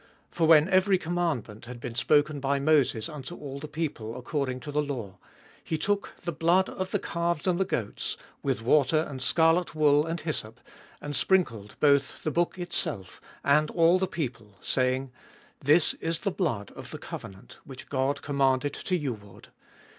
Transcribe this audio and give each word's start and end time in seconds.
19. 0.31 0.31
For 0.31 0.47
when 0.47 0.67
every 0.67 0.97
commandment 0.97 1.65
had 1.65 1.79
been 1.79 1.93
spoken 1.93 2.39
by 2.39 2.59
Moses 2.59 3.07
unto 3.07 3.35
all 3.35 3.59
the 3.59 3.67
people 3.67 4.17
according 4.17 4.59
to 4.61 4.71
the 4.71 4.81
law, 4.81 5.19
he 5.63 5.77
took 5.77 6.13
the 6.23 6.31
blood 6.31 6.69
of 6.69 6.89
the 6.89 6.97
calves 6.97 7.45
and 7.45 7.59
the 7.59 7.65
goats, 7.65 8.17
with 8.41 8.63
water 8.63 9.05
and 9.07 9.21
scarlet 9.21 9.75
wool 9.75 10.07
and 10.07 10.19
hyssop, 10.21 10.59
and 11.01 11.15
sprinkled 11.15 11.75
both 11.79 12.23
the 12.23 12.31
book 12.31 12.57
itself, 12.57 13.21
and 13.43 13.69
all 13.69 13.99
the 13.99 14.07
people, 14.07 14.55
saying, 14.59 15.11
20. 15.63 15.73
This 15.75 15.93
is 15.93 16.21
the 16.21 16.31
blood 16.31 16.71
of 16.71 16.89
the 16.89 16.97
covenant 16.97 17.59
which 17.63 17.87
God 17.87 18.23
commanded 18.23 18.73
to 18.73 18.95
you 18.95 19.13
ward. 19.13 19.49